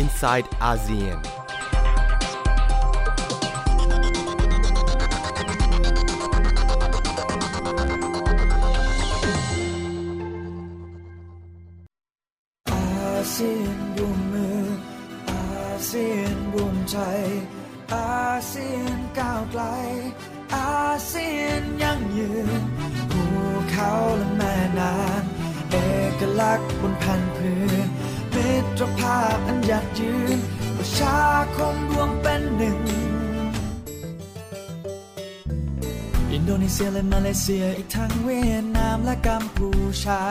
[0.00, 1.18] inside ASEAN.
[12.70, 14.64] อาเซียนร่วมมือ
[15.30, 16.98] อาเซียนร่วมใจ
[17.94, 19.62] อาเซียนก้าวไกล
[20.56, 22.62] อาเซียนยั่งยืน
[23.10, 23.22] ภู
[23.70, 25.76] เขาและแม่น้ำเอ
[26.20, 27.79] กลักษณ์บนแผ่นพื้น
[28.80, 30.38] มิตรภาพอันยั่งยืน
[30.76, 31.18] ประชา
[31.56, 32.78] คมรวมเป็นหนึ่ง
[36.32, 39.70] อินโดนีเซียและมาเลเซียอีกทั้งเวียดนามและกัมพู
[40.02, 40.22] ชา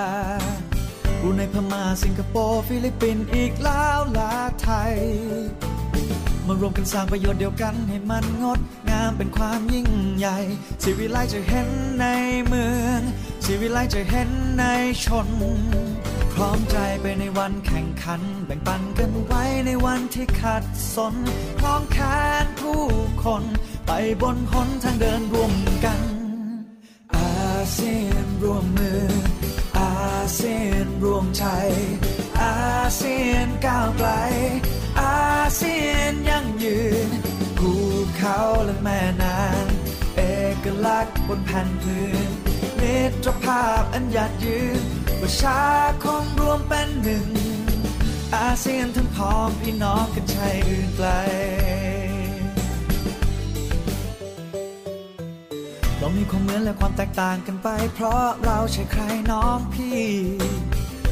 [1.19, 4.93] บรูไนพม่าสิงคโปร์ฟิลิปปินส์อีกแล้วลาไทย
[6.47, 10.37] มารวมกันสร้างประโยชน์เดียวกันให้มันงดงามเป็นความยิ่งใหญ่
[10.83, 11.69] ชีวิไลจะเห็น
[11.99, 12.05] ใน
[12.47, 13.01] เมือง
[13.45, 14.63] ชีวิไลจะเห็นใน
[15.05, 15.27] ชน
[16.41, 20.63] ร้อมใจไปในวันแข่งขัน แบ่งปันกันไว้ในวันที่ขัด
[20.95, 21.15] สน
[21.59, 21.97] คล้องแข
[22.43, 22.83] นผู้
[23.23, 23.43] คน
[23.87, 23.91] ไป
[24.21, 25.53] บนหนทางเดินร่วม
[25.85, 26.01] กัน
[27.15, 29.03] อาเซียนร่วมมือ
[29.79, 29.93] อา
[30.35, 31.45] เซียนร่วมใจ
[32.41, 32.55] อา
[32.95, 34.09] เซียนก้าวไกล
[35.01, 35.19] อา
[35.55, 37.09] เซียนยั่งยืน
[37.57, 37.71] ภู
[38.17, 40.21] เขาและแม่น้ำเอ
[40.63, 42.29] กลักษณ์บนแผ่นพื้น
[42.79, 45.61] มิตรภาพอันยั่งยืน ประชา
[46.03, 47.27] คมรวมเป็นหนึ่ง
[48.35, 51.09] อาเซียนทั้งพ้องพี่น้องกันใช่อื่นไกล
[55.97, 60.01] เรามีความเหมือนและความแตกต่างกันไป เพราะเราใช่ใครน้องพี่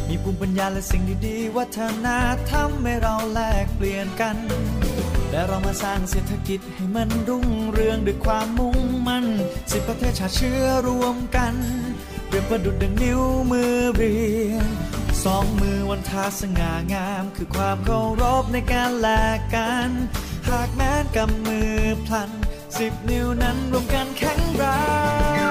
[0.08, 2.08] มีภูมิปัญญาและสิ่งดีๆวัฒน
[2.50, 4.36] ธรรมให้เราแลกเปลี่ยนกัน
[5.32, 9.26] และเรามาสร้างเศรษฐกิจให้มันรุ่งเรืองด้วยความมุ่งมั่น
[9.72, 11.56] สิบประเทศชาติเชื้อรวมกัน
[12.28, 14.18] เปรียบประดุดดังนิ้วมือเรี
[14.52, 14.68] ยง
[15.24, 19.90] สองมือวันทาสง่างาม คือความเคารพในการแลกกัน
[20.50, 22.30] หากแม้นกำมือพลัน
[22.78, 24.64] สิบนิ้วนั้นรวมกันแข็งแร
[25.46, 25.47] ง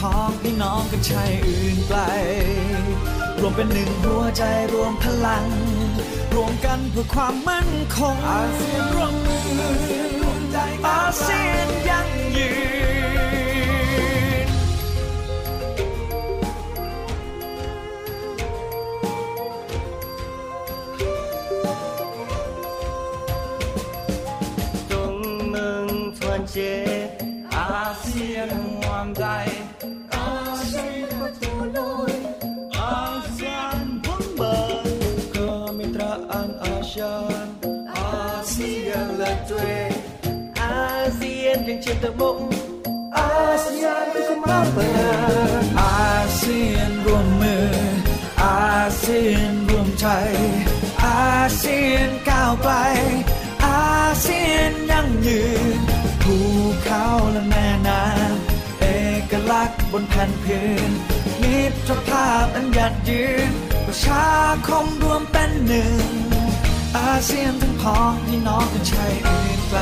[0.00, 2.00] พ้องพี่น้องกันชายอื่นไกล
[3.40, 5.46] รวมเป็นหนึ่งหัวใจรวมพลัง
[6.34, 9.48] รวมกันเพื่อความมั่นคงอาเซียนร่วมมือ
[10.20, 12.79] รวมใจอาเซียนยั่งยืน
[44.50, 44.90] มาเปิ
[45.62, 47.68] ดอาเซียนร่วมมือ
[48.42, 50.06] อาเซียนรวมใจ
[51.04, 52.74] อาเซียนก้าวไกล
[53.66, 55.42] อาเซียนยั่งยื
[55.76, 55.78] น
[56.22, 56.36] ภู
[56.82, 58.86] เขาและแม่น้ำเอ
[59.30, 60.90] กลักษณ์บนแผ่นพื้น
[61.40, 63.50] มิตรภาพอันยั่งยืน
[63.86, 64.26] ประชา
[64.66, 66.29] คมรวมเป็นหนึ่ง
[66.98, 69.78] อาเซียนทั้งพ้องพี่น้องกันใช่อื่นไกล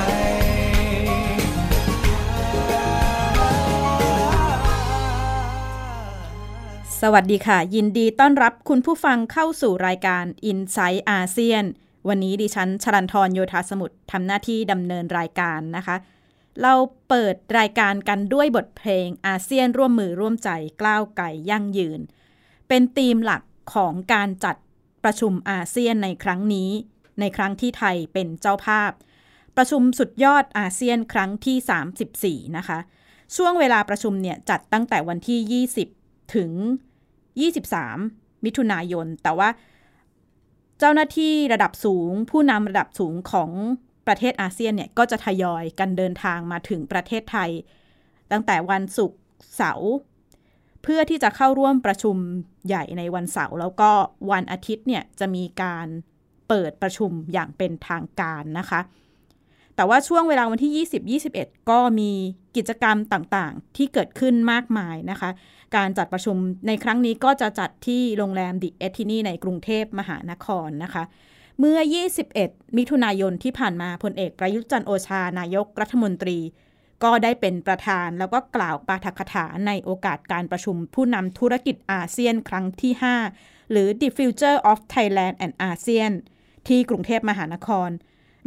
[7.00, 11.64] สวัสดีค่ะ ยินดีต้อนรับคุณผู้ฟังเข้าสู่รายการ i n s i ซต์อาเซียน
[12.08, 15.96] วันนี้ดิฉันชลันทรโยธาสมุทรทำหน้าที่ดำเนินรายการนะคะ
[16.62, 16.74] เรา
[17.08, 22.00] เปิดรายการกันด้วยบทเพลงอาเซียนร่วมมือร่วมใจกล้าวไก่ยั่งยืน
[22.68, 23.42] เป็นธีมหลัก
[23.74, 24.56] ของการจัด
[25.04, 26.70] ประชุมอาเซียนในครั้งนี้
[27.20, 28.92] ในครั้งที่ไทยเป็นเจ้าภาพ
[29.56, 32.78] ประชุมสุดยอดอาเซียนครั้งที่ 34 นะคะ
[33.36, 36.50] ช่วงเวลาประชุมเนี่ยจัดตั้งแต่วันที่ 20 ถึง
[37.48, 39.48] 23 มิถุนายน แต่ว่า
[40.78, 43.50] เจ้าหน้าที่ระดับสูง ผู้นำระดับสูงของ
[44.06, 47.50] ประเทศอาเซียนเนี่ยก็จะทยอยกันเดินทางมาถึงประเทศไทย
[48.30, 49.20] ตั้งแต่วันศุกร์
[49.56, 49.90] เสาร์
[50.82, 52.16] เพื่อที่จะเข้าร่วมประชุม
[52.66, 53.90] ใหญ่ในวันเสาร์แล้วก็
[54.30, 55.86] วันอาทิตย์เนี่ยจะมีการ
[56.48, 58.80] เปิดประชุมอย่างเป็นทางการนะคะ
[59.76, 60.86] แต่ว่าช่วงเวลาวันที่
[61.24, 62.10] 20-21 ก็มี
[62.56, 65.30] กิจกรรมต่างๆ ที่เกิดขึ้นมากมายนะคะ
[65.76, 66.36] การจัดประชุม
[66.66, 71.04] ในครั้งนี้ก็จะจัดที่โรงแรมดิแอทธินีในกรุงเทพมหานครนะคะ
[71.58, 71.78] เมื่อ
[72.28, 76.38] 21 มิถุนายนที่ผ่านมาพลเอกประยุทธ์จันทร์โอชานายกรัฐมนตรี
[77.04, 82.92] ก็ได้เป็นประธานแล้วก็กล่าวปาฐกถาในโอกาสการประชุมผู้นำธุรกิจอาเซียนครั้งที่
[83.32, 86.12] 5 หรือ The Future of Thailand and ASEAN
[86.68, 87.90] ที่กรุงเทพมหานคร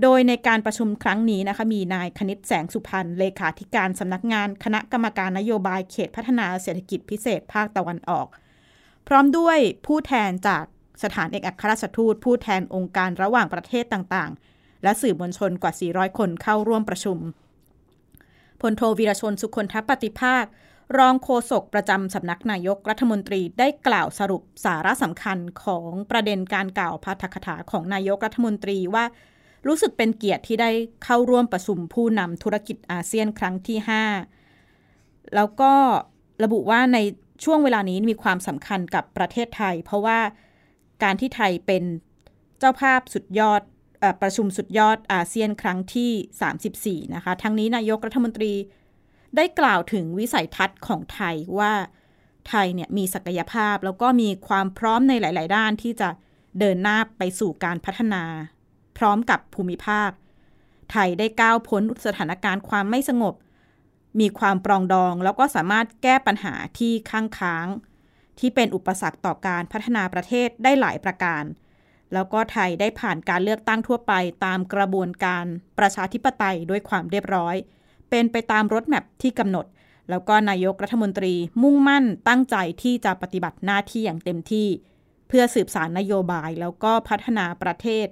[0.01, 8.27] โดยในการประชุมครั้งนี้นะคะมีนายคณิตแสงสุพรรณเลขาธิการสำนักงานคณะกรรมการนโยบายเขตพัฒนาเศรษฐกิจพิเศษภาคตะวันออก
[9.07, 10.63] พร้อมด้วยผู้แทนจาก
[11.03, 17.17] สถานเอกอัครราชทูต ผู้แทนองค์การระหว่างประเทศต่างๆ และสื่อมวลชนกว่า 400 คนเข้าร่วมประชุม
[18.61, 20.45] พลโทวีรชนสุคนทปฏิภาค
[20.97, 29.05] รองโฆษกประจำสำนักนายกรัฐมนตรีได้กล่าวสรุปสาระสำคัญของประเด็นการกล่าวพาฐกถาของนายกรัฐมนตรีว่า
[29.67, 30.71] รู้สึกเป็นเกียรติที่ได้
[31.03, 33.77] เข้าร่วมประชุมผู้นำธุรกิจอาเซียนครั้งที่
[34.57, 35.73] 5 แล้วก็
[36.43, 36.97] ระบุว่าใน
[37.43, 40.19] ช่วงเวลานี้มีความสำคัญกับประเทศไทย เพราะว่า
[41.03, 41.83] การที่ไทยเป็น
[42.59, 43.61] เจ้าภาพสุดยอด
[44.21, 48.53] ประชุมสุดยอดอาเซียนครั้งที่ 34 นะคะ ทั้งนี้นายกรัฐมนตรี
[49.35, 51.73] ได้กล่าวถึงวิสัยทัศน์ของไทยว่า
[52.47, 56.09] ไทยเนี่ยมีศักยภาพแล้วก็มีความพร้อมในหลาย ๆ ด้านที่จะ
[56.59, 58.23] เดินหน้าไปสู่การพัฒนา
[58.97, 60.09] พร้อมกับภูมิภาค
[60.91, 63.35] ไทยได้ก้าวพ้นสถานการณ์ความไม่สงบ
[64.19, 67.67] มีความปรองดองแล้วก็สามารถแก้ปัญหาที่ค้างค้าง
[68.39, 71.43] ที่เป็นอุปสรรคต่อการพัฒนาประเทศได้หลายประการ
[72.13, 74.13] แล้วก็ไทยได้ผ่านการเลือกตั้งทั่วไป
[74.45, 75.45] ตามกระบวนการ
[75.79, 77.55] ประชาธิปไตยด้วยความเรียบร้อย
[78.11, 79.65] เป็นไปตามรถแมพที่กำหนด
[80.09, 84.67] แล้วก็นายกรัฐมนตรีมุ่งมั่นตั้งใจที่จะปฏิบัติหน้าที่อย่างเต็มที่
[85.27, 88.07] เพื่อสืบสารนโยบายแล้วก็พัฒนาประเทศ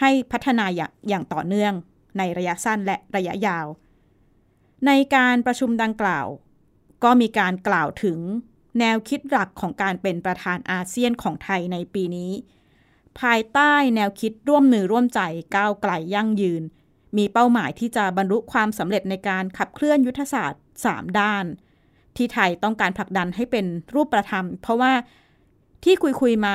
[0.00, 0.64] ให้พัฒนา
[1.08, 1.74] อย่างต่อเนื่อง
[2.18, 3.66] ในระยะสั้นและระยะยาว
[4.86, 6.26] ในการประชุมดังกล่าว
[7.04, 8.18] ก็มีการกล่าวถึง
[8.78, 12.32] แนวคิดหลักของการเป็นประธานอาเซียนของไทยในปีนี้
[13.20, 15.20] ภายใต้แนวคิดร่วมมือร่วมใจ
[15.56, 16.62] ก้าวไกลยั่งยืน
[17.18, 21.44] มีเป้าหมายที่จะบรรลุความสำเร็จในการขับเคลื่อนยุทธศาสตร์ 3 ด้าน
[22.16, 24.92] ที่ไทยต้องการผลักดันให้เป็นรูปประธรรม เพราะว่า
[25.84, 26.54] ที่คุยคุยมา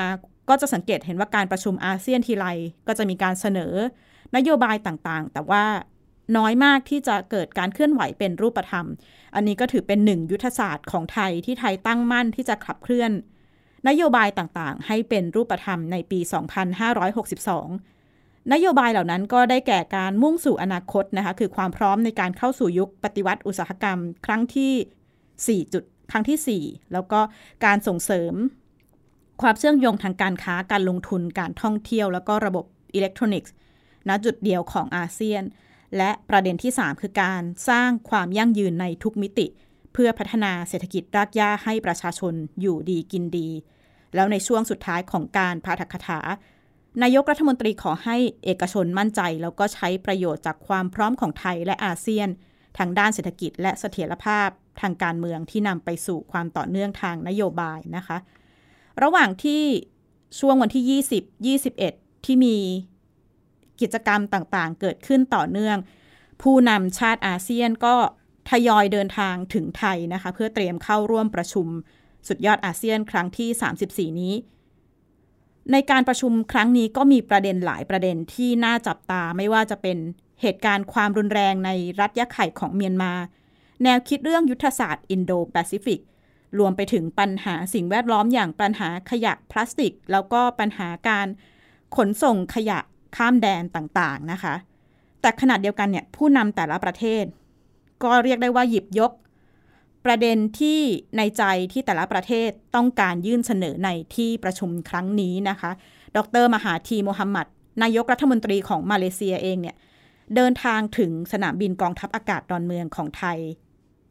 [0.49, 2.45] ก็จะสังเกตเห็นว่าการประชุมอาเซียนทีไร
[2.87, 3.73] ก็จะมีการเสนอ
[4.35, 5.65] นโยบายต่างๆ แต่ว่า
[6.37, 8.85] น้อยมากที่จะเกิดการเคลื่อนไหวเป็นรูปธรรม
[9.35, 13.11] อันนี้ก็ถือเป็นหนึ่งยุทธศาสตร์ของไทยที่ไทยตั้งมั่นที่จะขับเคลื่อน
[13.87, 17.98] นโยบายต่างๆ ให้เป็นรูปธรรมในปี 2562
[18.53, 27.19] นโยบายเหล่านั้นก็ได้แก่การมุ่งสู่อนาคตนะคะคือความพร้อมในการเข้าสู่ยุคปฏิวัติอุตสาหกรรม ครั้งที่ 4 จุด ครั้งที่ 4 แล้วก็
[27.65, 28.33] การส่งเสริม
[29.41, 33.53] ความเชื่อมโยงทางการค้าการลงทุนการท่องเที่ยว แล้วก็ระบบอิเล็กทรอนิกส์
[34.07, 35.43] ณจุดเดียวของอาเซียน
[35.97, 39.47] และประเด็นที่ 3 คือการสร้างความยั่งยืนในทุกมิติ
[39.93, 43.49] เพื่อพัฒนาเศรษฐกิจรากหญ้าให้ประชาชนอยู่ดีกินดี
[44.15, 46.19] แล้วในช่วงสุดท้ายของการพาถกถา
[47.03, 52.29] นายกรัฐมนตรีขอให้เอกชนมั่นใจ แล้วก็ใช้ประโยชน์จากความพร้อมของไทยและอาเซียน
[52.77, 54.49] ทางด้านเศรษฐกิจและเสถียรภาพ
[54.81, 58.17] ทางการเมืองที่นำไปสู่ความต่อเนื่องทางนโยบายนะคะ
[59.03, 59.63] ระหว่างที่
[60.39, 61.01] ช่วงวันที่
[61.53, 62.57] 20 21 ที่มี
[63.81, 65.77] กิจกรรมต่างๆ เกิดขึ้นต่อเนื่อง
[66.41, 67.95] ผู้นำชาติอาเซียนก็
[68.49, 71.67] ทยอยเดินทางถึงไทยนะคะ เพื่อเตรียมเข้าร่วมประชุม
[72.27, 74.33] สุดยอดอาเซียนครั้งที่ 34 นี้
[75.71, 79.97] ในการประชุมครั้งนี้ก็มีประเด็นหลายประเด็นที่น่าจับตาไม่ว่าจะเป็น
[80.41, 81.69] เหตุการณ์ความรุนแรงใน
[81.99, 83.13] รัฐยะไข่ของเมียนมา
[83.83, 86.01] แนวคิดเรื่องยุทธศาสตร์อินโดแปซิฟิก
[86.59, 91.27] รวมไปถึงปัญหาสิ่งแวดล้อมอย่างปัญหาขยะพลาสติก แล้วก็ปัญหาการ
[91.95, 92.79] ขนส่งขยะ
[93.15, 94.55] ข้ามแดนต่างๆนะคะ
[95.21, 97.23] แต่ขณะเดียวกันเนี่ยผู้นำแต่ละประเทศ
[98.03, 99.11] ก็เรียกได้ว่าหยิบยก
[100.05, 100.79] ประเด็นที่
[101.17, 105.71] ในใจที่แต่ละประเทศต้องการยื่นเสนอในที่ประชุมครั้งนี้นะคะ
[106.17, 107.47] ดรมหาธีโมฮัมหมัด
[107.83, 109.75] นายกรัฐมนตรีของมาเลเซียเองเนี่ย
[110.35, 113.37] เดินทางถึงสนามบินกองทัพอากาศดอนเมืองของไทย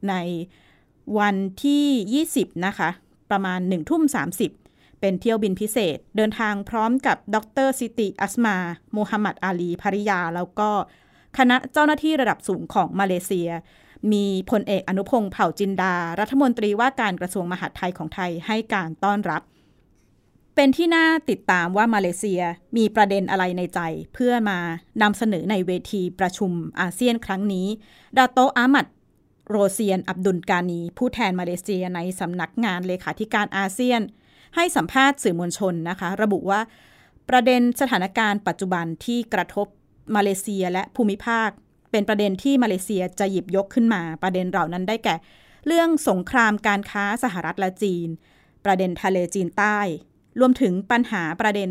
[0.09, 0.15] ใน
[1.19, 2.89] วันที่ 20 นะคะ
[3.31, 4.03] ประมาณ1ทุ่ม
[4.53, 8.57] 30 เป็นเที่ยวบินพิเศษ เดินทางพร้อมกับดรซิติอัสมา
[8.93, 10.71] โมฮัมหมัดอาลีภริยา แล้วก็
[11.39, 13.51] คณะเจ้าหน้าที่ระดับสูงของมาเลเซีย
[14.13, 19.43] มีพลเอกอนุพงศ์เผ่าจินดา รัฐมนตรีว่าการกระทรวงมหาดไทยของไทยให้การต้อนรับ
[20.55, 22.43] เป็นที่น่าติดตามว่ามาเลเซีย
[22.77, 23.81] มีประเด็นอะไรในใจ
[24.15, 24.59] เพื่อมา
[25.03, 27.67] นำเสนอในเวทีประชุมอาเซียนครั้งนี้
[28.19, 28.87] ดาโตอามัด
[29.51, 34.01] โรเซียน อับดุลกานี ผู้แทนมาเลเซียในสำนักงานเลขาธิการอาเซียน
[34.57, 36.61] ให้สัมภาษณ์สื่อมวลชนนะคะ ระบุว่า
[37.29, 39.67] ประเด็นสถานการณ์ปัจจุบันที่กระทบ
[40.17, 41.51] มาเลเซียและภูมิภาค
[41.91, 45.15] เป็นประเด็นที่มาเลเซียจะหยิบยกขึ้นมา ประเด็นเหล่านั้นได้แก่
[45.67, 48.09] เรื่องสงครามการค้าสหรัฐและจีน
[48.65, 49.79] ประเด็นทะเลจีนใต้
[50.41, 51.71] รวมถึงปัญหาประเด็น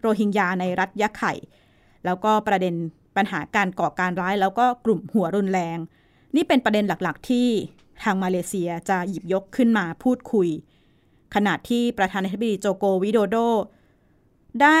[0.00, 1.32] โรฮิงญาในรัฐยะไข่
[2.04, 2.74] แล้วก็ประเด็น
[3.16, 5.78] ปัญหาการก่อการร้ายแล้วก็กลุ่มหัวรุนแรง
[6.36, 7.48] นี่เป็นประเด็นหลักๆ ที่
[8.02, 10.48] ทางมาเลเซียจะหยิบยกขึ้นมาพูดคุย
[11.34, 13.36] ขณะที่ประธานาธิบดีโจโกวิโดโด
[14.62, 14.68] ได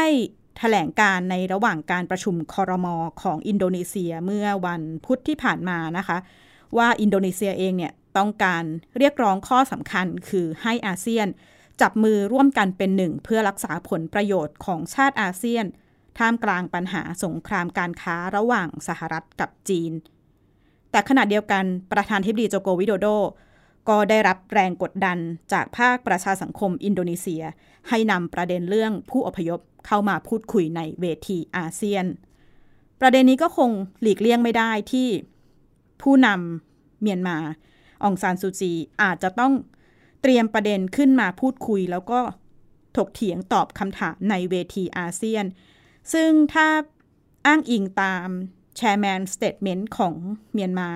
[0.54, 6.18] ถแถลงการในระหว่างการประชุมคอรมอของอินโดนีเซียเมื่อวันพุธที่ผ่านมานะคะ
[6.76, 8.64] ว่าอินโดนีเซียเองเนี่ยต้องการ
[8.98, 11.26] เรียกร้องข้อสำคัญคือให้อาเซียน
[11.80, 15.64] จับมือร่วมกันเป็นหนึ่ง เพื่อรักษาผลประโยชน์ของชาติอาเซียน
[16.18, 19.92] ท่ามกลางปัญหาสงครามการค้าระหว่างสหรัฐกับจีน
[20.90, 23.06] แต่ขณะเดียวกันประธานทิบดีโจโกวิโดโด
[23.88, 25.18] ก็ได้รับแรงกดดัน
[25.52, 27.42] จากภาคประชาสังคมอินโดนีเซีย
[27.88, 32.06] ให้นำประเด็นเรื่องผู้อพยพ เข้ามาพูดคุยในเวทีอาเซียน
[33.00, 33.70] ประเด็นนี้ก็คง
[34.02, 35.08] หลีกเลี่ยงไม่ได้ที่
[36.02, 37.36] ผู้นำเมียนมา
[38.04, 38.72] องซานซูจี
[39.02, 39.52] อาจจะต้อง
[40.22, 42.20] เตรียมประเด็นขึ้นมาพูดคุย แล้วก็
[42.96, 45.44] ถกเถียงตอบคำถามในเวทีอาเซียน
[46.12, 46.68] ซึ่งถ้า
[47.46, 48.28] อ้างอิงตาม
[48.76, 50.14] chairman statement ของ
[50.52, 50.90] เมียนมา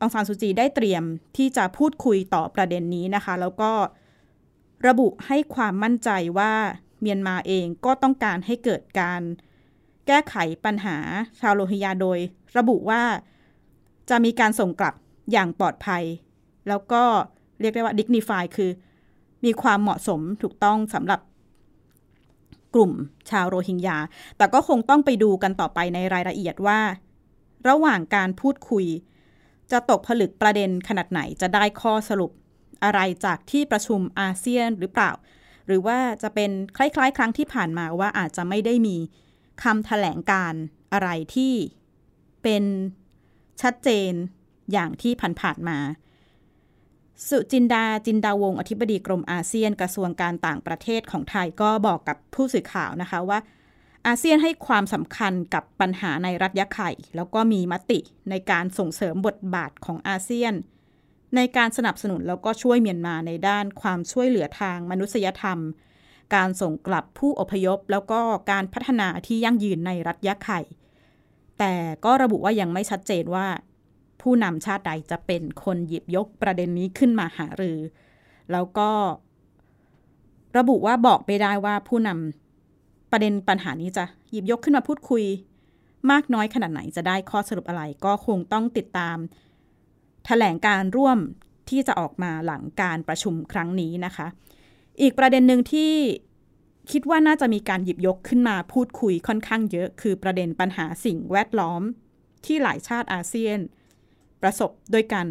[0.00, 1.02] องซานซูจีได้เตรียม
[1.36, 3.72] ที่จะพูดคุยต่อประเด็นนี้นะคะ แล้วก็
[4.86, 6.54] ระบุให้ความมั่นใจว่า
[7.00, 9.22] เมียนมาเองก็ต้องการให้เกิดการ
[10.06, 10.96] แก้ไขปัญหา
[11.40, 12.18] ชาวโรฮิงญาโดย
[12.56, 13.02] ระบุว่า
[14.10, 14.94] จะมีการส่งกลับ
[15.32, 16.04] อย่างปลอดภัย
[16.68, 17.02] แล้วก็
[17.60, 18.70] เรียกได้ว่า dignify คือ
[19.44, 21.20] มีความเหมาะสมถูกต้องสำหรับ
[22.74, 22.92] กลุ่ม
[23.30, 23.98] ชาวโรฮิงญา
[24.36, 26.80] แต่ก็คงต้องไปดูกันต่อไปในรายละเอียดว่า
[27.68, 28.86] ระหว่างการพูดคุย
[29.70, 32.30] จะตกผลึกประเด็นขนาดไหนจะได้ข้อสรุป
[32.84, 35.10] อะไรจากที่ประชุมอาเซียนหรือเปล่า
[35.68, 38.96] หรือว่าจะเป็นคล้ายๆ ครั้งที่ผ่านมาว่าอาจจะไม่ได้มี
[39.62, 40.54] คำแถลงการ
[40.92, 41.52] อะไรที่
[42.42, 42.64] เป็น
[43.62, 44.12] ชัดเจน
[44.72, 45.78] อย่างที่ผ่านๆมา
[47.28, 53.38] สุจินดาจินดาวงอธิบดีกรมอาเซียนกระทรวงการต่างประเทศของไทยก็บอกกับผู้สื่อข่าวนะคะว่า
[54.06, 57.98] อาเซียนให้ความสำคัญกับปัญหาในรัฐยะไข่ แล้วก็มีมติ
[58.30, 60.54] ในการส่งเสริมบทบาทของอาเซียน
[61.36, 65.58] ในการสนับสนุนแล้วก็ช่วยเมียนมาในด้านความช่วยเหลือทางมนุษยธรรม
[66.34, 68.20] การส่งกลับผู้อพยพ แล้วก็
[68.50, 70.60] การพัฒนาที่ยั่งยืนในรัฐยะไข่
[71.58, 73.46] แต่ก็ระบุว่ายังไม่ชัดเจนว่า
[74.22, 77.78] ผู้นำชาติใดจะเป็นคนหยิบยกประเด็นนี้ขึ้นมาหารือ
[78.52, 78.90] แล้วก็
[80.58, 85.24] ระบุว่าบอกไปได้ว่าผู้นำประเด็นปัญหานี้จะหยิบยกขึ้นมาพูดคุย
[86.10, 89.16] มากน้อยขนาดไหนจะได้ข้อสรุปอะไรก็คงต้องติดตาม
[90.28, 91.18] ถแถลงการร่วม
[91.70, 94.26] ที่จะออกมาหลังการประชุมครั้งนี้นะคะ
[95.00, 95.92] อีกประเด็นหนึ่งที่
[96.92, 101.82] คิดว่าน่าจะมีการหยิบยกขึ้นมาพูดคุยค่อนข้างเยอะ คือประเด็นปัญหาสิ่งแวดล้อม
[102.44, 103.58] ที่หลายชาติอาเซียน
[104.42, 105.26] ประสบด้วยกัน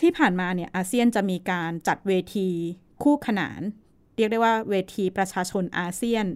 [0.00, 2.48] ที่ผ่านมาเนี่ยอาเซียนจะมีการจัดเวที
[3.02, 3.60] คู่ขนาน
[4.16, 6.26] เรียกได้ว่าเวทีประชาชนอาเซียน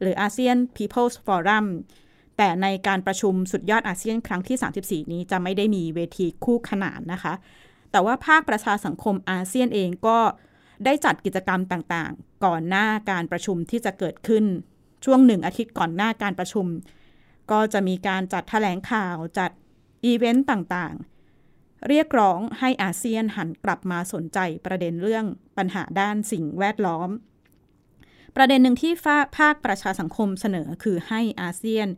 [0.00, 1.66] หรืออาเซียน People's Forum
[2.36, 4.56] แต่ในการประชุมสุดยอดอาเซียนครั้งที่
[5.04, 7.34] 34 นี้จะไม่ได้มีเวทีคู่ขนานนะคะ
[7.90, 10.18] แต่ว่าภาคประชาสังคมอาเซียนเองก็
[10.84, 14.44] ได้จัดกิจกรรมต่างๆ ก่อนหน้าการประชุมที่จะเกิดขึ้น
[15.04, 16.66] ช่วงหนึ่งอาทิตย์ก่อนหน้าการประชุม
[17.50, 19.50] ก็จะมีการจัดแถลงข่าวจัด
[20.04, 25.24] อีเวนต์ต่างๆ เรียกร้องให้อาเซียนหันกลับมาสนใจประเด็นเรื่อง
[25.56, 27.10] ปัญหาด้านสิ่งแวดล้อม
[28.36, 28.92] ประเด็นหนึ่งที่
[29.38, 31.88] ภาคประชาสังคมเสนอคือให้อาเซียน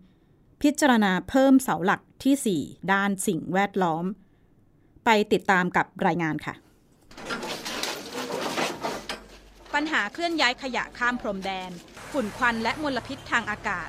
[0.62, 4.04] พิจารณาเพิ่มเสาหลักที่ 4 ด้านสิ่งแวดล้อม
[5.04, 6.54] ไปติดตามกับรายงานค่ะ
[9.74, 11.70] ปัญหาเคลื่อนย้ายขยะข้ามพรมแดน
[12.12, 13.88] ฝุ่นควันและมลพิษทางอากาศ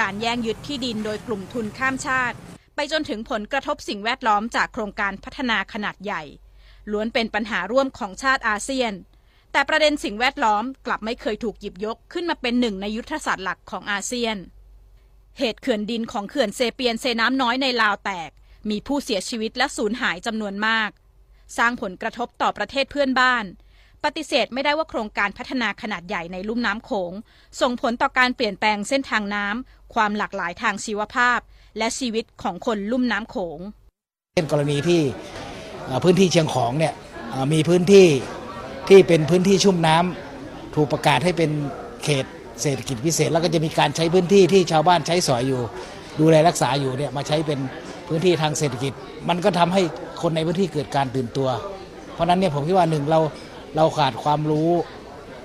[0.00, 2.36] การแย่งยึดที่ดินโดยกลุ่มทุนข้ามชาติ
[2.74, 6.22] ไปจนถึงผลกระทบสิ่งแวดล้อมจากโครงการพัฒนาขนาดใหญ่
[6.90, 8.92] ล้วนเป็นปัญหาร่วมของชาติอาเซียน
[9.52, 14.36] แต่ประเด็นสิ่งแวดล้อมกลับไม่เคยถูกหยิบยกขึ้นมาเป็นหนึ่งในยุทธศาสตร์หลักของอาเซียน
[15.38, 18.30] เหตุเขื่อนดินของเขื่อนเซเปียนเซน้ำน้อยในลาวแตก
[18.70, 20.90] มีผู้เสียชีวิตและสูญหายจำนวนมาก
[21.58, 23.44] สร้างผลกระทบต่อประเทศเพื่อนบ้าน
[24.04, 27.12] ปฏิเสธไม่ได้ว่าโครงการพัฒนาขนาดใหญ่ในลุ่มน้ำโขง
[27.60, 31.38] ส่งผลต่อการเปลี่ยนแปลงเส้นทางน้ำความหลากหลายทางชีวภาพ
[31.78, 33.58] และชีวิตของคนลุ่มน้ำโขง
[34.36, 35.00] เป็นกรณีที่
[36.04, 36.94] พื้นที่เชียงของเนี่ย
[37.52, 38.06] มีพื้นที่
[38.88, 41.50] ที่เป็นพื้นที่ชุ่มน้ำถูกประกาศให้เป็น
[42.04, 42.26] เขต
[42.62, 45.60] เศรษฐกิจพิเศษแล้วก็จะมีการใช้พื้นที่ที่ชาวบ้านใช้สอยอยู่
[46.20, 47.58] ดูแลรักษาอยู่เนี่ยมาใช้เป็น
[48.08, 48.92] พื้นที่ทางเศรษฐกิจ
[49.28, 49.82] มันก็ทำให้
[50.22, 51.48] คนในพื้นที่เกิดการตื่นตัว
[52.14, 53.20] เพราะนั้นเนี่ยผมคิดว่าหนึ่งเรา
[53.76, 54.70] เราขาดความรู้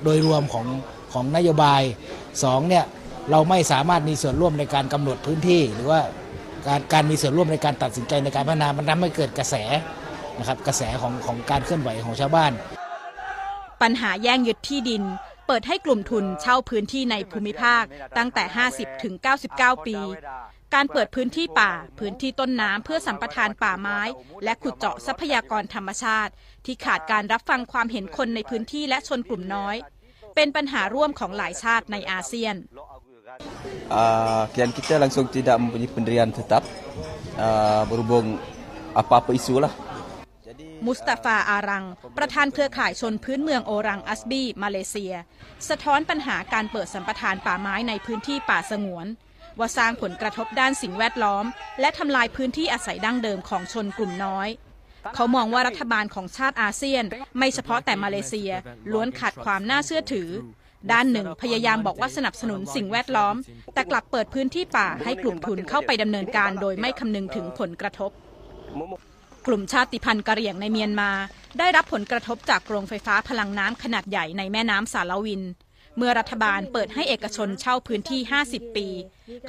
[0.03, 0.65] โดยรวมของ
[1.13, 1.81] ของนโยบาย
[2.43, 2.86] สองเนี่ย
[3.31, 6.01] เราไม่สามารถมีส่วนร่วมในการกำหนดพื้นที่ หรือว่า
[6.67, 9.55] การการมีส่วนร่วมในการตัดสินใจในการพัฒนามันทำให้เกิดกระแส
[10.39, 12.51] นะครับกระแสของของการเคลื่อนไหวของชาวบ้าน
[13.81, 15.03] ปัญหาแย่งยึดที่ดิน
[15.47, 17.83] เปิดให้กลุ่มทุนเช่าพื้นที่ในภูมิภาค
[18.17, 19.13] ตั้งแต่ 50 ถึง
[19.51, 19.97] 99 ปี
[20.73, 23.99] การเปิดพื้นที่ป่า พื้นที่ต้นน้ำเพื่อสัมปทานป่าไม้
[24.43, 26.31] และขุดเจาะทรัพยากรธรรมชาติ
[26.65, 29.75] ที่ขาดการรับฟังความเห็นคนในพื้นที่และชนกลุ่มน้อย
[30.35, 32.55] เป็นปัญหาร่วมของหลายชาติในอาเซียน
[33.91, 36.63] uh, klien kita langsung tidak mempunyai pendirian tetap
[37.37, 38.39] uh, berhubung
[38.95, 39.73] apa-apa isu lah.
[40.86, 41.86] มุสตาฟาอารัง
[42.17, 45.13] ประธานเครือข่ายชนพื้นเมืองโอรังอัสบี มาเลเซีย
[45.70, 49.08] สะท้อนปัญหาการเปิดสัมปทานป่าไม้ในพื้นที่ป่าสงวน
[49.60, 51.46] ว่าสร้างผลกระทบด้านสิ่งแวดล้อม
[51.79, 54.50] และทำลายพื้นที่อาศัยดั้งเดิมของชนกลุ่มน้อย
[55.15, 57.03] เขามองว่ารัฐบาลของชาติอาเซียน
[57.38, 58.51] ไม่เฉพาะแต่มาเลเซีย
[58.91, 60.29] ล้วนขาดความน่าเชื่อถือ
[60.91, 63.36] ด้านหนึ่งพยายามบอกว่าสนับสนุนสิ่งแวดล้อม
[63.74, 68.12] แต่กลับเปิดพื้นที่ป่าให้กลุ่มทุนเข้าไปดำเนินการโดยไม่คำนึงถึงผลกระทบ
[69.47, 71.11] กลุ่มชาติพันธุ์กะเหรี่ยงในเมียนมา
[71.59, 75.43] ได้รับผลกระทบจากโรงไฟฟ้าพลังน้ำขนาดใหญ่ในแม่น้ำสารวิน
[75.97, 78.87] เมื่อรัฐบาลเปิดให้เอกชนเช่าพื้นที่ 50 ปี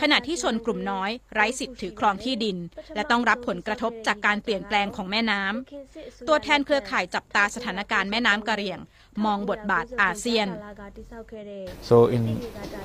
[0.00, 2.58] ขณะที่ชนกลุ่มน้อยไร้สิทธิ์ถือครองที่ดิน
[2.94, 8.80] และต้องรับผลกระทบจากการเปลี่ยนแปลงของแม่น้ำตัวแทนเครือข่ายจับตาสถานการณ์แม่น้ำกะเหรี่ยง
[9.24, 10.48] มองบทบาทอาเซียน
[11.90, 12.22] So in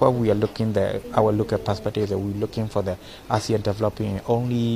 [0.01, 0.85] what we are looking the
[1.17, 2.95] our look at perspective that we're looking for the
[3.35, 4.67] ASEAN developing only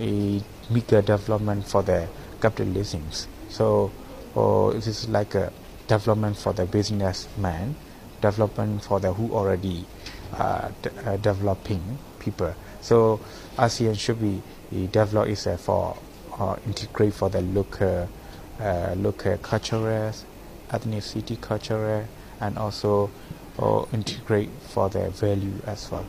[0.00, 0.42] a
[0.72, 2.08] bigger development for the
[2.40, 3.04] capitalism.
[3.48, 3.92] So
[4.36, 5.52] uh, it is like a
[5.86, 7.76] development for the businessman,
[8.20, 9.84] development for the who already
[10.32, 12.54] uh, de- uh, developing people.
[12.80, 13.20] So
[13.56, 14.42] ASEAN should be
[14.72, 15.96] uh, develop is uh, for
[16.38, 18.08] uh, integrate for the local
[18.60, 20.24] uh, local cultures,
[20.70, 22.06] ethnicity culture,
[22.40, 23.10] and also
[23.92, 26.04] integrate for the value as well.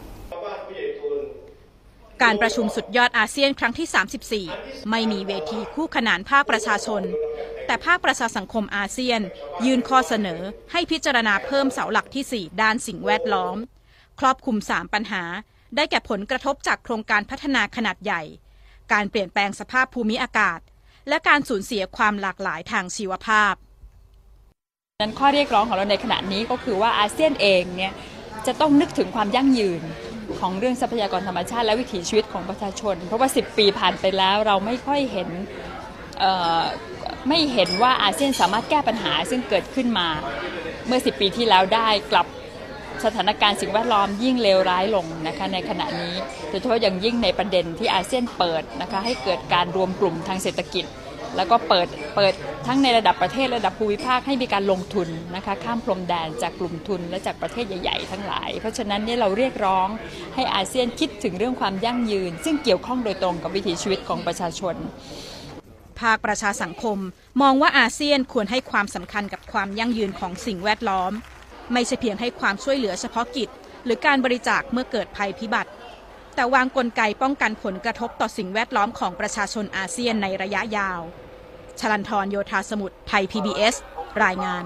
[2.23, 3.87] การประชุมสุดยอดอาเซียนครั้งที่
[4.47, 7.03] 34 ไม่มีเวทีคู่ขนานภาคประชาชน
[7.65, 9.21] แต่ภาคประชาสังคมอาเซียน
[9.65, 13.57] ยื่นข้อเสนอให้พิจารณาเพิ่มเสาหลักที่ 4 ด้านสิ่งแวดล้อม
[14.19, 15.23] ครอบคลุม 3 ปัญหา
[15.75, 18.21] ได้แก่ผลกระทบจากโครงการพัฒนาขนาดใหญ่
[18.93, 20.59] การเปลี่ยนแปลงสภาพภูมิอากาศ
[21.09, 23.53] และการสูญเสียความหลากหลายทางชีวภาพ
[25.01, 27.93] นั้นข้อเรียกร้องของเราในขณะนี้ก็คือว่าอาเซียนเองเนี่ย
[28.47, 29.81] จะต้องนึกถึงความยั่งยืน
[30.41, 35.29] ของเรื่องทรัพยากรธรรมชาติและวิถีชีวิตของประชาชน เพราะว่า 10 ปีผ่านไปแล้วเราไม่ค่อยเห็น
[37.29, 40.07] ไม่เห็นว่าอาเซียนสามารถแก้ปัญหาซึ่งเกิดขึ้นมา
[40.87, 42.27] เมื่อ 10 ปีที่แล้วได้กลับ
[43.05, 46.15] สถานการณ์สิ่งแวดล้อมยิ่งเลวร้ายลงนะคะในขณะนี้
[46.49, 50.85] โดยเฉพาะอย่างยิ่งในประเด็นที่อาเซียนเปิดนะคะให้เกิดการรวมกลุ่มทางเศรษฐกิจ
[51.35, 52.33] แล้วก็เปิดเปิด
[52.67, 59.87] ทั้งในระดับประเทศระดับภูมิภาคให้มีการลงทุนนะคะข้ามพรมแดนจากกลุ่มทุนและจากประเทศใหญ่ ๆ ทั้งหลาย เพราะฉะนั้นเนี่ยเราเรียกร้อง
[60.35, 64.75] ให้อาเซียนคิดถึงเรื่องความยั่งยืน ซึ่งเกี่ยวข้องโดยตรงกับวิถีชีวิตของประชาชน
[65.99, 66.97] ภาคประชาสังคม
[67.41, 71.11] มองว่าอาเซียนควรให้ความสำคัญกับความยั่งยืนของสิ่งแวดล้อม
[71.73, 73.49] ไม่ใช่เพียงให้ความช่วยเหลือเฉพาะกิจ
[73.85, 75.71] หรือการบริจาคเมื่อเกิดภัยพิบัติ
[76.35, 80.99] แต่วางกลไกป้องกันผลกระทบต่อสิ่งแวดล้อมของประชาชนอาเซียนในระยะยาว
[81.79, 83.75] ชลันทรโยธาสมุทรไทย PBS
[84.23, 84.63] รายงาน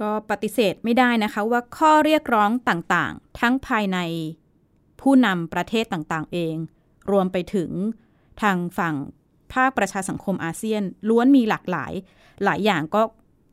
[0.00, 3.98] ก็ปฏิเสธไม่ได้นะคะว่าข้อเรียกร้องต่างๆ ทั้งภายใน
[5.00, 6.56] ผู้นำประเทศต่างๆ เอง
[7.10, 7.70] รวมไปถึง
[8.42, 8.94] ทางฝั่ง
[9.54, 11.92] ภาคประชาสังคมอาเซียน ล้วนมีหลากหลาย
[12.44, 13.02] หลายอย่างก็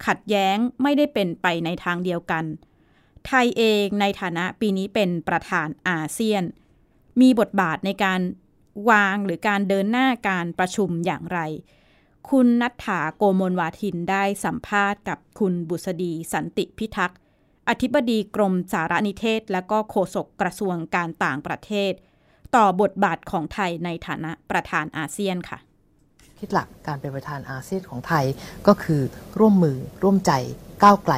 [0.07, 2.45] ขัดแย้งไม่ได้เป็นไปในทางเดียวกัน
[3.27, 6.43] ไทยเองในฐานะปีนี้เป็นประธานอาเซียน
[7.21, 8.21] มีบทบาทในการ
[8.89, 11.39] วางหรือการเดินหน้าการประชุมอย่างไร
[12.29, 17.19] คุณนัทธาโกมลวาทินได้สัมภาษณ์กับคุณบุษดีสันติพิทักษ์
[17.69, 21.93] อธิบดีกรมสารนิเทศ และก็โฆษกกระทรวงการต่างประเทศ
[22.55, 25.59] ต่อบทบาทของไทยในฐานะประธานอาเซียนค่ะ
[26.39, 28.25] คิดหลักการเป็นประธานอาเซียนของไทย
[28.67, 29.01] ก็คือ
[29.39, 30.31] ร่วมมือร่วมใจ
[30.83, 31.15] ก้าวไกล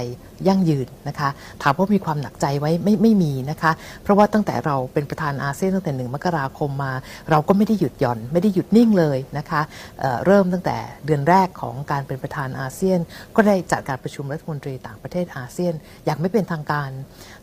[0.47, 1.29] ยั่งยืนนะคะ
[1.63, 3.71] ถามว่ามีความหนักใจไว้ไม่ไม่มีนะคะ
[4.03, 6.93] เพราะว่าตั้งแต่เราเป็นประธานอาเซียนตั้งแต่หนึ่งมกราคมมา
[7.29, 9.61] เราก็ไม่ได้หยุดหย่อน ไม่ได้หยุดนิ่งเลยนะคะ
[9.99, 12.99] เเริ่มตั้งแต่เดือนแรกของการเป็นประธานอาเซียน
[13.35, 15.73] ก็ได้จัดการประชุมรัฐมนตรีต่างประเทศอาเซียน
[16.05, 16.89] อย่างไม่เป็นทางการ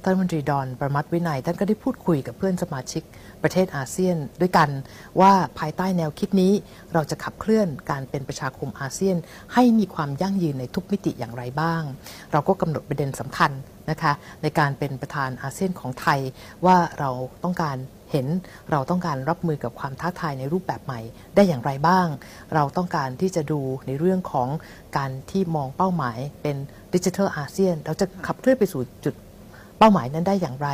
[0.03, 3.03] ท่านมนตรีดอนประมัตวินัยท่านก็ได้พูดคุยกับเพื่อนสมาชิก
[3.43, 4.71] ประเทศอาเซียนด้วยกัน
[5.21, 6.53] ว่าภายใต้แนวคิดนี้
[6.93, 9.17] เราจะขับเคลื่อนการเป็นประชาคมอาเซียน
[9.55, 11.83] ให้มีความยั่งยืนในทุกมิติอย่างไรบ้าง
[12.33, 13.51] เราก็กำหนดประเด็นสำคัญ
[13.91, 16.21] นะคะในการเป็นประธานอาเซียนของไทย
[16.67, 17.11] ว่าเรา
[17.45, 17.77] ต้องการ
[18.13, 18.27] เห็น
[18.71, 21.01] เราต้องการรับมือกับความท้าทายในรูปแบบใหม่
[21.35, 22.07] ได้อย่างไรบ้าง
[22.55, 24.49] เราต้องการที่จะดูในเรื่องของ
[24.97, 26.57] การที่มองเป้าหมายเป็น
[26.95, 29.15] ดิจิทัลอาเซียน เราจะขับเคลื่อนไปสู่จุด
[29.79, 30.69] เป้าหมายนั้นได้อย่างไร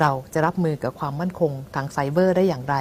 [0.00, 2.76] เราจะรับมือกับความมั่นคงทางไซเบอร์ได้อย่างไร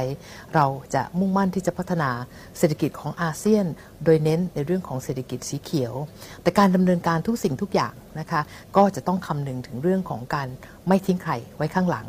[0.55, 2.09] เราจะมุ่งมั่นที่จะพัฒนา
[2.57, 3.65] เศรษฐกิจของอาเซียน
[4.03, 5.93] โดยเน้นในเรื่องของเศรษฐกิจสีเขียว
[6.41, 8.41] แต่การดำเนินการทุกสิ่งทุกอย่าง นะคะ
[8.77, 10.47] ก็จะต้องคำนึงถึงเรื่องของการ
[10.87, 12.07] ไม่ทิ้งใครไว้ข้างหลัง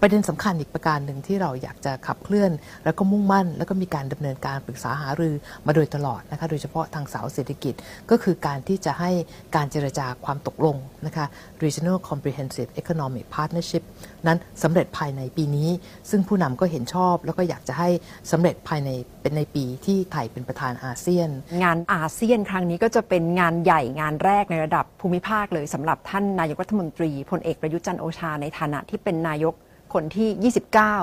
[0.00, 2.50] ประเด็นสำคัญอีกประการหนึ่งที่เราอยากจะขับเคลื่อน
[2.84, 5.34] แล้วก็มุ่งมั่น แล้วก็มีการดำเนินการปรึกษาหารือ
[5.66, 7.74] มาโดยตลอดนะคะโดยเฉพาะทางเสาเศรษฐกิจ
[8.10, 9.10] ก็คือการที่จะให้
[9.56, 10.76] การเจรจาความตกลง
[11.06, 11.26] นะคะ
[11.64, 13.82] Regional Comprehensive Economic Partnership
[14.26, 15.68] นั้นสำเร็จภายในปีนี้
[16.10, 17.88] ซึ่งผู้นำก็เห็นชอบ แล้วก็อยากจะให้
[18.32, 18.90] สำเร็จภายใน
[19.22, 21.28] เป็นในปีที่ไทยเป็นประธานอาเซียน
[21.62, 29.54] งานอาเซียนครั้งนี้ก็จะเป็นงานใหญ่งานแรกในระดับภูมิภาคเลยสำหรับท่านนายกรัฐมนตรีพลเอกประยุทธ์จันโอชาในฐานะที่เป็นนายก
[29.94, 30.52] คนที่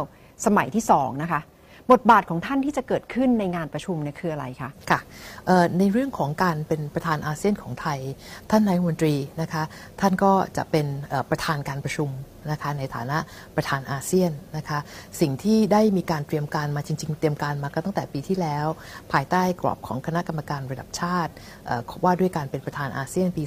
[0.02, 1.42] 29 สมัยที่2นะคะ
[1.92, 5.00] บทบาทของท่านที่จะเกิดขึ้นในงานประชุมเนี่ยคืออะไรคะ ค่ะ
[5.80, 8.00] ในเรื่องของการเป็นประธานอาเซียนของไทย
[8.50, 9.64] ท่านนายมนตรีนะคะ
[10.02, 10.86] ท่านก็จะเป็น
[11.30, 12.10] ประธานการประชุม
[12.52, 13.18] นะคะในฐานะ
[13.56, 14.80] ประธานอาเซียนนะคะ
[15.22, 18.68] สิ่งที่ได้มีการเตรียมการมาจริง ๆ เตรียมการมาก็ตั้งแต่ปีที่แล้ว
[19.12, 21.32] ภายใต้กรอบของคณะกรรมการระดับชาติ
[22.04, 23.44] ว่าด้วยการเป็นประธานอาเซียนปี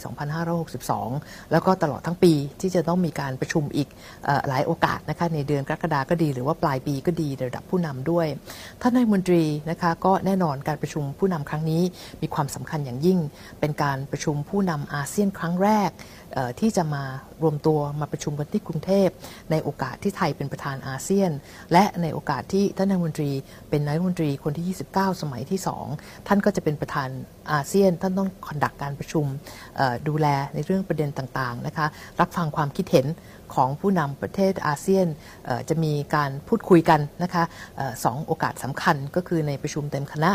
[0.54, 3.88] 2562 แล้วก็ตลอดทั้งปีที่จะต้องมีการประชุมอีก
[4.28, 8.26] อหลายโอกาสนะคะในเดือนกรกฎาก็ดี หรือว่าปลายปีก็ดีในระดับผู้นำด้วย
[8.80, 11.82] ท่านนายมนตรีนะคะก็แน่นอนการประชุมผู้นำครั้งนี้
[12.22, 13.18] มีความสำคัญอย่างยิ่ง
[13.60, 15.90] เป็นการประชุมผู้นำอาเซียนครั้งแรก
[16.60, 17.04] ที่จะมา
[17.42, 19.08] รวมตัวมาประชุมกันที่กรุงเทพ
[19.50, 21.30] ในโอกาสที่ไทยเป็นประธานอาเซียน
[21.72, 23.30] และในโอกาสที่ท่านนายมนตรี
[23.70, 25.60] เป็นนายมนตรีคนที่ 29 สมัยที่
[25.94, 27.08] 2 ท่านก็จะเป็นประธาน
[27.52, 29.24] อาเซียน ท่านต้องคอนดักการประชุม
[30.08, 31.86] ดูแลในเรื่องประเด็นต่างๆนะคะ
[32.20, 33.06] รับฟังความคิดเห็น
[33.54, 35.06] ของผู้นำประเทศอาเซียน
[35.68, 37.44] จะมีการพูดคุยกันนะคะ
[38.04, 40.30] สองโอกาสสำคัญก็คือในประชุมเต็มคณะ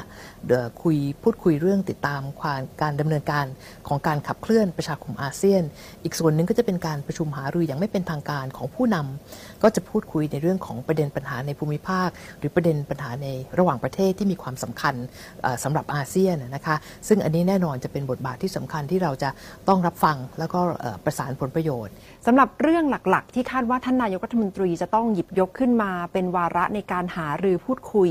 [0.83, 3.45] คุยพูดคุยเรื่องติดตามความการดำเนินการ
[3.87, 5.63] ของการขับเคลื่อนประชาคมอาเซียน
[6.03, 13.27] อีกส่วนหนึ่งก็จะเป็นการประชุมหารืออย่างไม่เป็นทางการของผู้นำก็จะพูดคุยในเรื่องของประเด็นปัญหาในภูมิภาค หรือประเด็นปัญหาใน
[13.59, 14.95] ระหว่างประเทศที่มีความสำคัญ
[15.41, 16.75] เอ่อสำหรับอาเซียนนะคะ
[17.07, 19.29] ซึ่งอันนี้แน่นอนจะเป็นบทบาทที่สำคัญที่เราจะ
[19.67, 20.59] ต้องรับฟังแล้วก็
[21.05, 21.93] ประสานผลประโยชน์
[22.25, 28.09] สำหรับเรื่องหลักๆ ที่คาดว่าท่านนายกรัฐมนตรีจะต้องหยิบยกขึ้นมา เป็นวาระในการหารือพูดคุย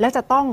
[0.00, 0.46] และจะต้อง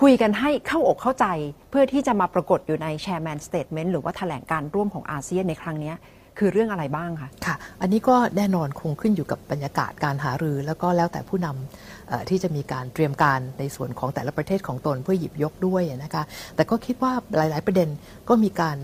[0.00, 1.26] คุยกันให้เข้าอกเข้าใจ
[1.70, 5.92] เพื่อที่จะมาปรากฏอยู่ใน Chairman Statement หรือว่าแถลงการร่วมของอาเซียนในครั้งนี้
[6.38, 16.22] คือเรื่องอะไรบ้างคะ ค่ะ อันนี้ก็แน่นอนคงขึ้นอยู่กับบรรยากาศการหารือ แล้วก็แล้วแต่ผู้นำเอ่อ ที่จะมีการเตรียมการในส่วนของแต่ละประเทศของตนเพื่อหยิบยกด้วยนะคะ
[16.56, 17.88] แต่ก็คิดว่าหลาย ๆ ประเด็น
[18.28, 18.76] ก็มีการ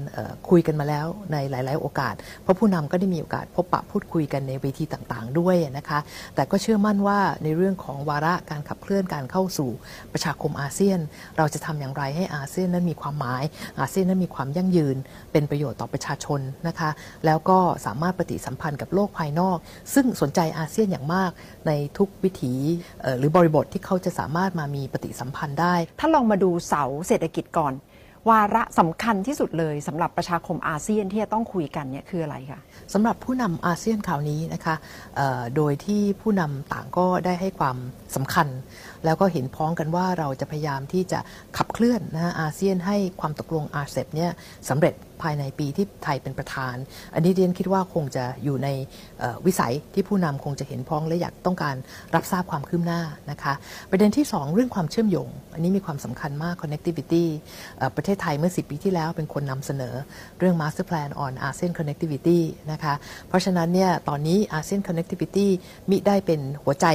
[0.48, 5.98] คุยกันมาแล้วในหลาย ๆ โอกาส เพราะผู้นำก็ได้มีโอกาสพบปะพูดคุยกันในเวทีต่าง ๆ ด้วยนะคะ
[6.34, 9.70] แต่ก็เชื่อมั่นว่าในเรื่องของวาระการขับเคลื่อนการเข้าสู่
[10.12, 10.98] ประชาคมอาเซียน
[11.38, 13.42] เราจะทำอย่างไรให้อาเซียนนั้นมีความหมาย
[13.80, 14.96] อาเซียนนั้นมีความยั่งยืน
[15.32, 16.90] เป็นประโยชน์ต่อประชาชนนะคะ
[17.26, 19.56] แล้วก็สามารถปฏิสัมพันธ์กับโลกภายนอก
[19.94, 21.30] ซึ่งสนใจอาเซียนอย่างมาก
[21.66, 22.54] ในทุกวิถี
[23.18, 27.74] หรือบริบทที่เขาจะสามารถมามีปฏิสัมพันธ์ได้ ถ้าลองมาดูเสาเศรษฐกิจก่อน
[28.30, 32.60] วาระสำคัญที่สุดเลยสำหรับประชาคมอาเซียนที่จะต้องคุยกันเนี่ยคืออะไรคะ
[32.92, 34.74] สำหรับผู้นำอาเซียนคราวนี้นะคะ
[35.16, 37.76] เอ่อโดยที่ผู้นำต่างก็ได้ให้ความ
[38.16, 38.46] สำคัญ
[39.04, 41.20] แล้วก็เห็นพ้องกันว่าเราจะพยายามที่จะ
[41.56, 44.30] ขับเคลื่อนนะอาเซียนให้ความตกลงอาเซบเนี่ย
[44.68, 46.74] สำเร็จภายในปีที่ไทยเป็นประธาน
[47.14, 48.68] อันนี้เรียนคิดว่าคงจะอยู่ใน
[49.46, 51.76] วิสัยที่ผู้นำคงจะเห็นพ้องและอยากต้องการ
[52.14, 53.54] รับทราบความคืบหน้านะคะ
[53.90, 57.24] ประเด็นที่ 2 เรื่องความเชื่อมโยง อันนี้มีความสำคัญมาก connectivity
[57.96, 59.94] ประเทศไทยเมื่อ 10 ปีที่แล้วเป็นคนนำเสนอ
[60.38, 62.38] เรื่อง master plan on ASEAN connectivity
[62.72, 62.94] นะคะ
[63.28, 65.46] เพราะฉะนั้นเนี่ยตอนนี้ ASEAN connectivity
[65.90, 66.86] มิได้เป็นหัวใจ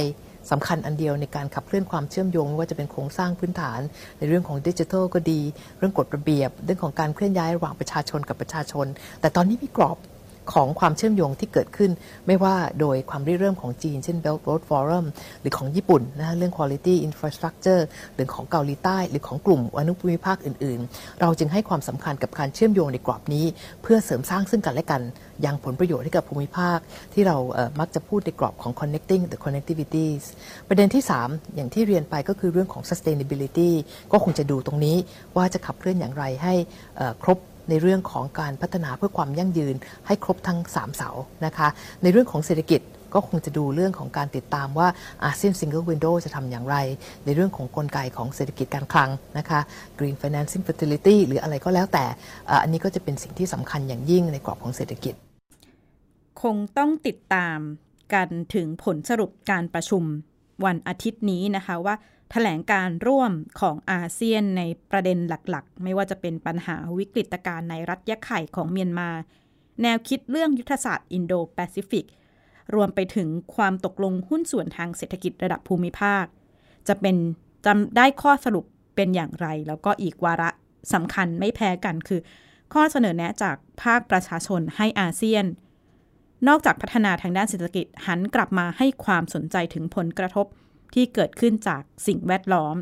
[0.50, 3.80] สำคัญอันเดียวในการขับเคลื่อนความเชื่อมโยงไม่ว่าจะเป็นโครงสร้างพื้นฐาน
[4.18, 5.40] ในเรื่องของดิจิทัลก็ดี
[5.78, 8.86] เรื่องกฎระเบียบ เรื่องของการเคลื่อนย้ายระหว่างประชาชนกับประชาชน
[9.20, 9.98] แต่ตอนนี้มีกรอบ
[10.52, 11.90] ของความเชื่อมโยงที่เกิดขึ้น
[12.26, 15.06] ไม่ว่าโดยความริเริ่มของจีน เช่น Belt Road Forum
[15.40, 17.82] หรือของญี่ปุ่นนะเรื่อง quality infrastructure
[18.14, 23.44] หรือของเกาหลีใต้ หรือของกลุ่มอนุภูมิภาคอื่น ๆ เราจึงให้ความสำคัญกับการเชื่อมโยงในกรอบนี้
[23.82, 25.02] เพื่อเสริมสร้างซึ่งกันและกัน
[25.42, 26.78] อยังผลประโยชน์ให้กับภูมิภาค
[27.12, 30.24] ที่เราเอ่อมักจะพูดในกรอบของ connecting the connectivities
[30.68, 33.70] ประเด็นที่ 3 อย่างที่เรียนไปก็คือเรื่องของ sustainability
[34.12, 34.96] ก็คงจะดูตรงนี้
[35.36, 36.54] ว่าจะขับเคลื่อนอย่างไรให้
[37.22, 39.74] ครบ ในเรื่องของการพัฒนาเพื่อความยั่งยืน
[40.06, 41.10] ให้ครบทั้ง 3 เสา
[41.46, 41.68] นะคะ
[42.02, 42.82] ในเรื่องของเศรษฐกิจ
[43.14, 44.88] ก็คงจะดูเรื่องของการติดตามว่า
[45.24, 46.76] อาเซียนซิงเกิลวินโดจะทำอย่างไร
[47.24, 49.60] ในเรื่องของกลไกของเศรษฐกิจการคลังนะคะ
[49.98, 52.04] Green Financing Facility หรืออะไรก็แล้วแต่
[52.62, 55.14] อันนี้ก็จะเป็นสิ่งที่สำคัญอย่างยิ่งในกรอบของเศรษฐกิจ
[56.42, 57.58] คงต้องติดตาม
[58.14, 60.02] กันถึงผลสรุปการประชุม
[60.64, 61.94] วันอาทิตย์นี้นะคะว่า
[62.34, 69.10] ถลงการร่วมของอาเซียนในประเด็นหลักๆ ไม่ว่าจะเป็นปัญหาวิกฤตการณ์ในรัฐยะไข่ของเมียนมา
[69.82, 72.06] แนวคิดเรื่องยุทธศาสตร์อินโดแปซิฟิก
[72.74, 76.24] รวมไปถึงความตกลงหุ้นส่วนทางเศรษฐกิจระดับภูมิภาค
[76.88, 77.16] จะเป็น
[77.66, 78.64] จำได้ข้อสรุป
[78.96, 80.50] เป็นอย่างไร แล้วก็อีกวาระ
[80.92, 82.20] สำคัญไม่แพ้กันคือ
[82.74, 85.44] ข้อเสนอแนะจากภาคประชาชนให้อาเซียน
[86.48, 90.46] นอกจากพัฒนาทางด้านเศรษฐกิจหันกลับมาให้ความสนใจถึงผลกระทบ
[90.94, 92.76] ที่เกิดขึ้นจากสิ่งแวดล้อม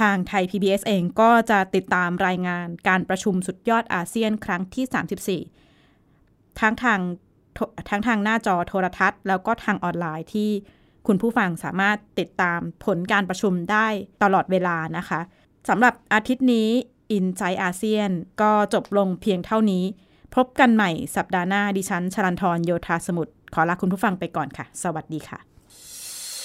[0.00, 7.00] ทางไทย PBS เองก็จะติดตามรายงานการประชุมสุดยอดอาเซียนครั้งที่ 34 ทั้งทาง
[7.88, 10.50] ทั้งทางหน้าจอโทรทัศน์ แล้วก็ทางออนไลน์ที่
[11.06, 13.86] คุณผู้ฟังสามารถติดตามผลการประชุมได้
[14.22, 15.20] ตลอดเวลานะคะ
[15.68, 16.68] สำหรับอาทิตย์นี้
[17.12, 18.10] อินไซต์อาเซียน
[18.42, 19.84] ก็จบลงเพียงเท่านี้
[20.34, 25.40] พบกันใหม่สัปดาห์หน้าดิฉันชลันทรโยธาสมุทรขอลาคุณผู้ฟังไปก่อนค่ะ สวัสดีค่ะ